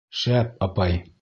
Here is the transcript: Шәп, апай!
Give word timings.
Шәп, 0.21 0.55
апай! 0.69 1.01